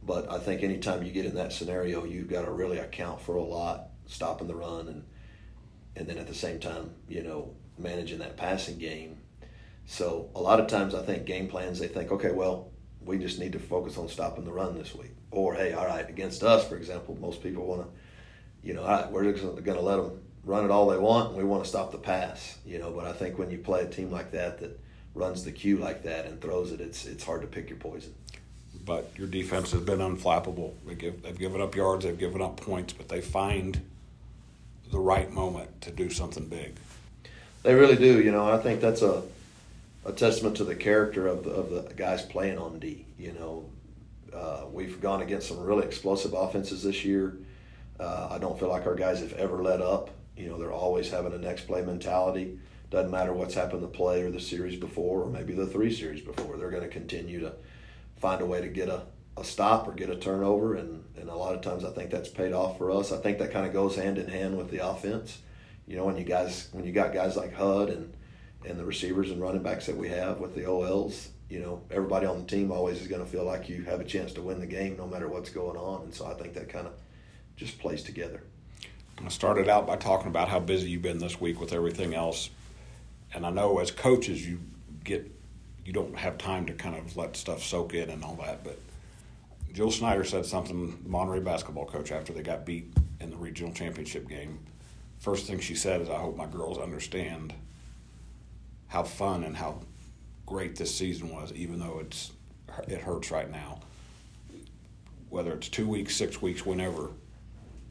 but 0.04 0.30
I 0.30 0.38
think 0.38 0.62
anytime 0.62 1.02
you 1.02 1.12
get 1.12 1.26
in 1.26 1.36
that 1.36 1.52
scenario, 1.52 2.04
you've 2.04 2.28
got 2.28 2.44
to 2.44 2.50
really 2.50 2.78
account 2.78 3.20
for 3.20 3.36
a 3.36 3.42
lot, 3.42 3.88
stopping 4.06 4.48
the 4.48 4.54
run, 4.54 4.88
and 4.88 5.04
and 5.94 6.08
then 6.08 6.18
at 6.18 6.26
the 6.26 6.34
same 6.34 6.58
time, 6.58 6.90
you 7.08 7.22
know, 7.22 7.54
managing 7.78 8.18
that 8.18 8.36
passing 8.36 8.78
game. 8.78 9.18
So 9.84 10.30
a 10.34 10.40
lot 10.40 10.58
of 10.58 10.66
times, 10.66 10.94
I 10.94 11.02
think 11.02 11.26
game 11.26 11.48
plans 11.48 11.78
they 11.78 11.88
think, 11.88 12.10
okay, 12.10 12.32
well, 12.32 12.70
we 13.04 13.18
just 13.18 13.38
need 13.38 13.52
to 13.52 13.58
focus 13.58 13.98
on 13.98 14.08
stopping 14.08 14.44
the 14.44 14.52
run 14.52 14.76
this 14.76 14.94
week, 14.94 15.14
or 15.30 15.54
hey, 15.54 15.72
all 15.72 15.86
right, 15.86 16.08
against 16.08 16.42
us, 16.42 16.66
for 16.66 16.76
example, 16.76 17.16
most 17.20 17.42
people 17.42 17.66
want 17.66 17.82
to, 17.82 17.88
you 18.66 18.74
know, 18.74 18.82
all 18.82 18.88
right, 18.88 19.10
we're 19.10 19.30
just 19.30 19.42
going 19.42 19.64
to 19.64 19.80
let 19.80 19.96
them 19.96 20.20
run 20.44 20.64
it 20.64 20.70
all 20.70 20.88
they 20.88 20.98
want, 20.98 21.30
and 21.30 21.38
we 21.38 21.44
want 21.44 21.62
to 21.62 21.68
stop 21.68 21.92
the 21.92 21.98
pass, 21.98 22.58
you 22.64 22.78
know. 22.78 22.90
But 22.90 23.06
I 23.06 23.12
think 23.12 23.38
when 23.38 23.50
you 23.50 23.58
play 23.58 23.82
a 23.82 23.88
team 23.88 24.10
like 24.10 24.32
that 24.32 24.58
that 24.58 24.80
runs 25.14 25.44
the 25.44 25.52
cue 25.52 25.76
like 25.76 26.02
that 26.04 26.26
and 26.26 26.40
throws 26.40 26.72
it, 26.72 26.80
it's 26.80 27.06
it's 27.06 27.22
hard 27.22 27.42
to 27.42 27.46
pick 27.46 27.68
your 27.68 27.78
poison 27.78 28.14
but 28.84 29.10
your 29.16 29.28
defense 29.28 29.72
has 29.72 29.82
been 29.82 30.00
unflappable. 30.00 30.72
They 30.86 30.94
give, 30.94 31.22
they've 31.22 31.38
given 31.38 31.60
up 31.60 31.74
yards, 31.74 32.04
they've 32.04 32.18
given 32.18 32.42
up 32.42 32.56
points, 32.56 32.92
but 32.92 33.08
they 33.08 33.20
find 33.20 33.80
the 34.90 34.98
right 34.98 35.30
moment 35.30 35.80
to 35.82 35.90
do 35.90 36.10
something 36.10 36.46
big. 36.48 36.74
They 37.62 37.74
really 37.74 37.96
do, 37.96 38.20
you 38.20 38.32
know. 38.32 38.50
I 38.50 38.58
think 38.58 38.80
that's 38.80 39.02
a 39.02 39.22
a 40.04 40.12
testament 40.12 40.56
to 40.56 40.64
the 40.64 40.74
character 40.74 41.26
of 41.26 41.44
the, 41.44 41.50
of 41.50 41.70
the 41.70 41.94
guys 41.94 42.24
playing 42.24 42.58
on 42.58 42.78
D. 42.78 43.04
You 43.18 43.32
know, 43.32 43.64
uh, 44.34 44.64
we've 44.72 45.00
gone 45.00 45.22
against 45.22 45.48
some 45.48 45.60
really 45.60 45.86
explosive 45.86 46.34
offenses 46.34 46.82
this 46.82 47.04
year. 47.04 47.36
Uh, 48.00 48.28
I 48.30 48.38
don't 48.38 48.58
feel 48.58 48.68
like 48.68 48.86
our 48.86 48.94
guys 48.94 49.20
have 49.20 49.32
ever 49.34 49.62
let 49.62 49.80
up. 49.80 50.10
You 50.36 50.48
know, 50.48 50.58
they're 50.58 50.72
always 50.72 51.10
having 51.10 51.32
a 51.32 51.38
next 51.38 51.66
play 51.66 51.82
mentality. 51.82 52.58
Doesn't 52.90 53.10
matter 53.10 53.32
what's 53.32 53.54
happened 53.54 53.82
the 53.82 53.88
play 53.88 54.22
or 54.22 54.30
the 54.30 54.40
series 54.40 54.78
before, 54.78 55.22
or 55.22 55.30
maybe 55.30 55.54
the 55.54 55.66
three 55.66 55.92
series 55.92 56.20
before. 56.20 56.56
They're 56.56 56.70
going 56.70 56.82
to 56.82 56.88
continue 56.88 57.40
to 57.40 57.52
find 58.22 58.40
a 58.40 58.46
way 58.46 58.60
to 58.60 58.68
get 58.68 58.88
a, 58.88 59.02
a 59.36 59.42
stop 59.42 59.88
or 59.88 59.92
get 59.92 60.08
a 60.08 60.16
turnover. 60.16 60.76
And, 60.76 61.04
and 61.16 61.28
a 61.28 61.34
lot 61.34 61.56
of 61.56 61.60
times 61.60 61.84
I 61.84 61.90
think 61.90 62.10
that's 62.10 62.28
paid 62.28 62.52
off 62.52 62.78
for 62.78 62.92
us. 62.92 63.10
I 63.10 63.18
think 63.18 63.38
that 63.38 63.52
kind 63.52 63.66
of 63.66 63.72
goes 63.72 63.96
hand 63.96 64.16
in 64.16 64.28
hand 64.28 64.56
with 64.56 64.70
the 64.70 64.86
offense. 64.86 65.38
You 65.88 65.96
know, 65.96 66.04
when 66.04 66.16
you 66.16 66.24
guys 66.24 66.68
when 66.70 66.86
you 66.86 66.92
got 66.92 67.12
guys 67.12 67.36
like 67.36 67.52
HUD 67.52 67.90
and 67.90 68.14
and 68.64 68.78
the 68.78 68.84
receivers 68.84 69.32
and 69.32 69.42
running 69.42 69.64
backs 69.64 69.86
that 69.86 69.96
we 69.96 70.08
have 70.08 70.38
with 70.38 70.54
the 70.54 70.64
OLs, 70.64 71.30
you 71.50 71.58
know, 71.58 71.82
everybody 71.90 72.24
on 72.26 72.38
the 72.38 72.46
team 72.46 72.70
always 72.70 73.00
is 73.00 73.08
going 73.08 73.22
to 73.22 73.28
feel 73.28 73.44
like 73.44 73.68
you 73.68 73.82
have 73.82 74.00
a 74.00 74.04
chance 74.04 74.32
to 74.34 74.40
win 74.40 74.60
the 74.60 74.66
game 74.66 74.96
no 74.96 75.08
matter 75.08 75.28
what's 75.28 75.50
going 75.50 75.76
on. 75.76 76.02
And 76.02 76.14
so 76.14 76.26
I 76.26 76.34
think 76.34 76.54
that 76.54 76.68
kind 76.68 76.86
of 76.86 76.92
just 77.56 77.80
plays 77.80 78.04
together. 78.04 78.44
I 79.22 79.28
started 79.28 79.68
out 79.68 79.86
by 79.86 79.96
talking 79.96 80.28
about 80.28 80.48
how 80.48 80.60
busy 80.60 80.90
you've 80.90 81.02
been 81.02 81.18
this 81.18 81.40
week 81.40 81.60
with 81.60 81.72
everything 81.72 82.14
else. 82.14 82.50
And 83.34 83.44
I 83.44 83.50
know 83.50 83.80
as 83.80 83.90
coaches, 83.90 84.48
you 84.48 84.60
get 85.02 85.30
you 85.84 85.92
don't 85.92 86.16
have 86.16 86.38
time 86.38 86.66
to 86.66 86.72
kind 86.72 86.96
of 86.96 87.16
let 87.16 87.36
stuff 87.36 87.62
soak 87.62 87.94
in 87.94 88.10
and 88.10 88.22
all 88.24 88.36
that. 88.36 88.62
But 88.64 88.78
Jill 89.72 89.90
Snyder 89.90 90.24
said 90.24 90.46
something, 90.46 91.02
Monterey 91.06 91.40
basketball 91.40 91.86
coach, 91.86 92.12
after 92.12 92.32
they 92.32 92.42
got 92.42 92.66
beat 92.66 92.92
in 93.20 93.30
the 93.30 93.36
regional 93.36 93.72
championship 93.72 94.28
game. 94.28 94.58
First 95.18 95.46
thing 95.46 95.60
she 95.60 95.74
said 95.74 96.00
is, 96.00 96.08
I 96.08 96.16
hope 96.16 96.36
my 96.36 96.46
girls 96.46 96.78
understand 96.78 97.54
how 98.88 99.04
fun 99.04 99.44
and 99.44 99.56
how 99.56 99.80
great 100.46 100.76
this 100.76 100.94
season 100.94 101.30
was, 101.30 101.52
even 101.52 101.78
though 101.78 102.00
it's 102.00 102.32
it 102.88 103.00
hurts 103.00 103.30
right 103.30 103.50
now. 103.50 103.80
Whether 105.30 105.52
it's 105.52 105.68
two 105.68 105.88
weeks, 105.88 106.14
six 106.14 106.42
weeks, 106.42 106.66
whenever, 106.66 107.10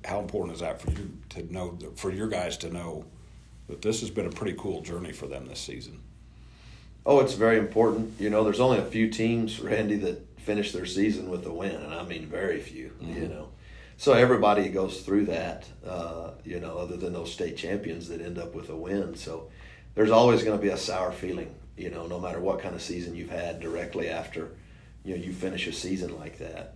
how 0.06 0.20
important 0.20 0.54
is 0.56 0.62
that 0.62 0.82
for 0.82 0.92
you 0.92 1.18
to 1.30 1.52
know, 1.52 1.78
for 1.96 2.12
your 2.12 2.28
guys 2.28 2.58
to 2.58 2.70
know 2.70 3.06
that 3.68 3.82
this 3.82 4.02
has 4.02 4.10
been 4.10 4.28
a 4.28 4.32
pretty 4.32 4.56
cool 4.58 4.82
journey 4.82 5.12
for 5.12 5.28
them 5.28 5.48
this 5.48 5.60
season? 5.60 6.00
Oh, 7.06 7.20
it's 7.20 7.34
very 7.34 7.58
important. 7.58 8.20
You 8.20 8.30
know, 8.30 8.44
there's 8.44 8.60
only 8.60 8.78
a 8.78 8.86
few 8.86 9.10
teams, 9.10 9.60
Randy, 9.60 9.96
that 9.98 10.40
finish 10.40 10.72
their 10.72 10.86
season 10.86 11.30
with 11.30 11.46
a 11.46 11.54
win, 11.54 11.76
and 11.76 11.94
I 11.94 12.04
mean 12.04 12.28
very 12.28 12.60
few. 12.60 12.90
Mm-hmm. 13.02 13.22
You 13.22 13.28
know, 13.28 13.50
so 13.98 14.14
everybody 14.14 14.70
goes 14.70 15.02
through 15.02 15.26
that. 15.26 15.68
Uh, 15.86 16.32
you 16.44 16.60
know, 16.60 16.78
other 16.78 16.98
than 16.98 17.14
those 17.14 17.32
state 17.32 17.58
champions 17.58 18.08
that 18.10 18.22
end 18.22 18.38
up 18.38 18.54
with 18.54 18.70
a 18.70 18.76
win. 18.76 19.16
So 19.16 19.50
there's 19.96 20.12
always 20.12 20.44
going 20.44 20.58
to 20.58 20.62
be 20.62 20.70
a 20.70 20.78
sour 20.78 21.12
feeling. 21.12 21.56
You 21.78 21.90
know, 21.90 22.06
no 22.06 22.20
matter 22.20 22.40
what 22.40 22.60
kind 22.60 22.76
of 22.76 22.82
season 22.82 23.16
you've 23.16 23.30
had 23.30 23.60
directly 23.60 24.10
after, 24.10 24.52
you 25.04 25.16
know, 25.16 25.24
you 25.24 25.34
finish 25.34 25.66
a 25.68 25.74
season 25.74 26.20
like 26.20 26.38
that. 26.38 26.76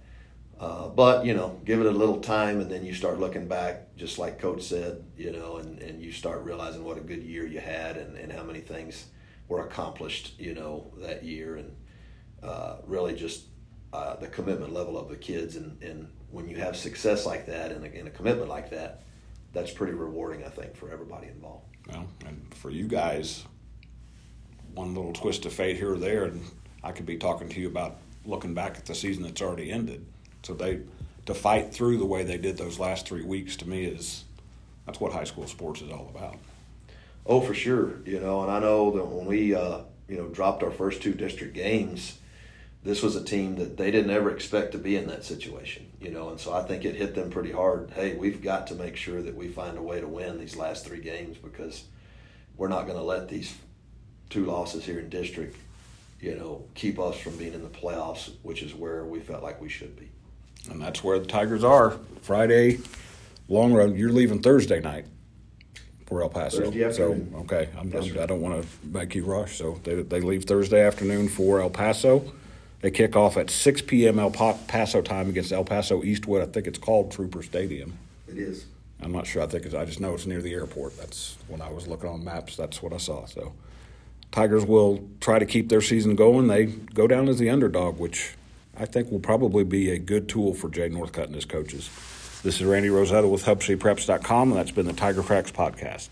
Uh, 0.60 0.88
but 0.88 1.26
you 1.26 1.34
know, 1.34 1.60
give 1.66 1.82
it 1.82 1.86
a 1.86 1.92
little 1.92 2.22
time, 2.22 2.62
and 2.62 2.72
then 2.72 2.86
you 2.86 2.94
start 2.94 3.20
looking 3.20 3.48
back, 3.48 3.96
just 3.98 4.18
like 4.18 4.40
Coach 4.40 4.64
said, 4.64 5.04
you 5.18 5.32
know, 5.32 5.58
and, 5.58 5.80
and 5.82 6.02
you 6.02 6.12
start 6.12 6.44
realizing 6.44 6.84
what 6.84 6.98
a 6.98 7.02
good 7.02 7.22
year 7.22 7.46
you 7.46 7.60
had, 7.60 7.98
and, 7.98 8.18
and 8.18 8.32
how 8.32 8.42
many 8.42 8.62
things 8.62 9.06
were 9.48 9.66
accomplished, 9.66 10.40
you 10.40 10.54
know, 10.54 10.92
that 10.98 11.24
year, 11.24 11.58
and 11.58 11.76
uh, 12.44 12.78
really 12.86 13.16
just 13.16 13.46
uh, 13.94 14.16
the 14.16 14.28
commitment 14.28 14.74
level 14.74 14.98
of 14.98 15.10
the 15.10 15.16
kids. 15.16 15.56
And, 15.56 15.82
and 15.82 16.08
when 16.32 16.48
you 16.48 16.58
have 16.58 16.76
success 16.76 17.26
like 17.26 17.46
that 17.48 17.72
and 17.72 17.86
a, 17.86 17.98
and 17.98 18.08
a 18.08 18.12
commitment 18.12 18.50
like 18.50 18.70
that, 18.72 19.04
that's 19.54 19.72
pretty 19.72 19.94
rewarding, 19.94 20.44
I 20.44 20.50
think, 20.50 20.76
for 20.76 20.92
everybody 20.92 21.28
involved. 21.28 21.66
Well, 21.88 22.08
and 22.26 22.54
for 22.54 22.70
you 22.70 22.88
guys, 22.88 23.46
one 24.74 24.94
little 24.94 25.14
twist 25.14 25.46
of 25.46 25.54
fate 25.54 25.78
here 25.78 25.94
or 25.94 25.98
there, 25.98 26.26
and 26.26 26.44
I 26.84 26.92
could 26.92 27.06
be 27.06 27.18
talking 27.18 27.48
to 27.50 27.60
you 27.60 27.68
about 27.68 27.98
looking 28.26 28.54
back 28.54 28.78
at 28.78 28.86
the 28.86 28.96
season 28.96 29.24
that's 29.24 29.42
already 29.42 29.72
ended. 29.72 30.06
So 30.44 30.54
they 30.54 30.82
to 31.26 31.34
fight 31.34 31.74
through 31.74 31.98
the 31.98 32.06
way 32.06 32.24
they 32.24 32.38
did 32.38 32.58
those 32.58 32.78
last 32.80 33.08
three 33.08 33.24
weeks 33.24 33.56
to 33.58 33.68
me 33.68 33.86
is 33.86 34.26
that's 34.86 35.00
what 35.00 35.12
high 35.12 35.24
school 35.24 35.48
sports 35.48 35.82
is 35.82 35.92
all 35.92 36.12
about. 36.16 36.38
Oh, 37.26 37.42
for 37.42 37.54
sure. 37.54 38.00
You 38.06 38.20
know, 38.20 38.44
and 38.44 38.52
I 38.52 38.60
know 38.60 38.92
that 38.92 39.06
when 39.06 39.26
we, 39.26 39.56
uh, 39.56 39.80
you 40.08 40.18
know, 40.18 40.28
dropped 40.28 40.64
our 40.64 40.72
first 40.72 41.02
two 41.02 41.14
district 41.14 41.54
games, 41.54 42.20
this 42.84 43.02
was 43.02 43.16
a 43.16 43.24
team 43.24 43.56
that 43.56 43.78
they 43.78 43.90
didn't 43.90 44.12
ever 44.12 44.30
expect 44.30 44.74
to 44.74 44.78
be 44.78 44.96
in 44.96 45.08
that 45.08 45.26
situation. 45.26 45.88
You 46.00 46.12
know, 46.12 46.30
and 46.30 46.40
so 46.40 46.54
I 46.54 46.64
think 46.64 46.86
it 46.86 46.96
hit 46.96 47.16
them 47.16 47.32
pretty 47.32 47.52
hard. 47.52 47.92
Hey, 47.96 48.16
we've 48.16 48.44
got 48.44 48.68
to 48.68 48.76
make 48.76 48.96
sure 48.96 49.22
that 49.24 49.36
we 49.36 49.48
find 49.48 49.78
a 49.78 49.82
way 49.82 50.00
to 50.00 50.08
win 50.08 50.38
these 50.38 50.56
last 50.56 50.86
three 50.86 51.02
games 51.02 51.38
because 51.38 51.86
we're 52.58 52.68
not 52.68 52.86
going 52.86 52.98
to 52.98 53.04
let 53.04 53.28
these 53.28 53.56
two 54.30 54.46
losses 54.46 54.86
here 54.86 55.00
in 55.00 55.10
district, 55.10 55.58
you 56.20 56.36
know, 56.36 56.66
keep 56.76 57.00
us 57.00 57.18
from 57.18 57.36
being 57.38 57.54
in 57.54 57.64
the 57.64 57.70
playoffs, 57.70 58.32
which 58.44 58.62
is 58.62 58.76
where 58.76 59.04
we 59.04 59.20
felt 59.20 59.42
like 59.42 59.60
we 59.60 59.70
should 59.70 59.96
be. 60.00 60.10
And 60.70 60.80
that's 60.80 61.04
where 61.04 61.18
the 61.20 61.26
Tigers 61.26 61.64
are. 61.64 61.98
Friday, 62.22 62.80
long 63.48 63.74
run. 63.74 63.96
You're 63.96 64.12
leaving 64.12 64.42
Thursday 64.42 64.80
night 64.80 65.06
for 66.06 66.22
El 66.22 66.30
Paso. 66.30 66.72
So 66.92 67.20
okay, 67.40 67.70
I'm, 67.78 67.92
I'm, 67.94 67.98
I 67.98 68.08
do 68.08 68.14
not 68.14 68.38
want 68.38 68.62
to 68.62 68.88
make 68.88 69.16
you 69.16 69.26
rush. 69.26 69.58
So 69.58 69.80
they 69.84 70.02
they 70.02 70.22
leave 70.22 70.46
Thursday 70.46 70.86
afternoon 70.86 71.30
for 71.30 71.60
El 71.60 71.70
Paso. 71.70 72.32
They 72.82 72.92
kick 72.92 73.16
off 73.16 73.36
at 73.38 73.50
6 73.50 73.82
p.m. 73.84 74.20
El 74.20 74.30
Paso 74.30 75.02
time 75.02 75.30
against 75.30 75.52
El 75.52 75.64
Paso 75.64 76.04
Eastwood. 76.04 76.48
I 76.48 76.52
think 76.52 76.68
it's 76.68 76.78
called 76.78 77.12
Trooper 77.12 77.42
Stadium. 77.42 77.98
It 78.28 78.38
is. 78.38 78.66
I'm 79.02 79.12
not 79.12 79.26
sure. 79.26 79.42
I 79.42 79.48
think 79.48 79.66
it's, 79.66 79.74
I 79.74 79.86
just 79.86 80.00
know 80.00 80.14
it's 80.14 80.26
near 80.26 80.42
the 80.42 80.54
airport. 80.54 80.98
That's 80.98 81.38
when 81.48 81.62
I 81.62 81.72
was 81.72 81.88
looking 81.88 82.10
on 82.10 82.24
maps. 82.24 82.56
That's 82.56 82.84
what 82.84 82.94
I 82.94 82.98
saw. 82.98 83.26
So 83.26 83.54
Tigers 84.32 84.66
will 84.66 85.08
try 85.20 85.40
to 85.40 85.46
keep 85.46 85.70
their 85.70 85.82
season 85.82 86.16
going. 86.16 86.48
They 86.48 86.66
go 86.66 87.08
down 87.08 87.28
as 87.28 87.40
the 87.40 87.50
underdog, 87.50 88.00
which 88.00 88.36
I 88.78 88.86
think 88.86 89.12
will 89.12 89.20
probably 89.20 89.64
be 89.64 89.90
a 89.90 89.98
good 89.98 90.30
tool 90.30 90.54
for 90.54 90.70
Jay 90.70 90.90
Northcutt 90.90 91.26
and 91.26 91.36
his 91.36 91.46
coaches. 91.46 91.90
This 92.46 92.62
is 92.62 92.68
Randy 92.68 92.92
Rosetta 92.92 93.28
with 93.28 93.44
HubCityPreps.com, 93.46 94.52
and 94.52 94.60
that's 94.60 94.70
been 94.70 94.86
the 94.86 94.94
Tiger 94.94 95.24
Tracks 95.24 95.52
podcast. 95.52 96.10